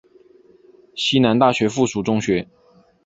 [0.95, 2.49] 西南大学附属中学。